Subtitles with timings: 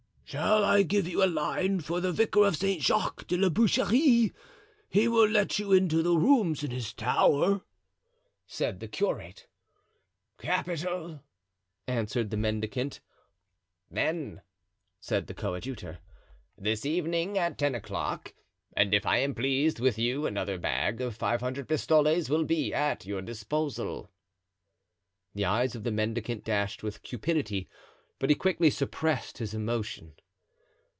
[0.31, 2.81] "Shall I give you a line for the vicar of St.
[2.81, 4.31] Jacques de la Boucherie?
[4.87, 7.63] he will let you into the rooms in his tower,"
[8.47, 9.47] said the curate.
[10.37, 11.19] "Capital,"
[11.85, 13.01] answered the mendicant.
[13.89, 14.41] "Then,"
[15.01, 15.99] said the coadjutor,
[16.57, 18.33] "this evening, at ten o'clock,
[18.73, 22.73] and if I am pleased with you another bag of five hundred pistoles will be
[22.73, 24.09] at your disposal."
[25.35, 27.67] The eyes of the mendicant dashed with cupidity,
[28.17, 30.13] but he quickly suppressed his emotion.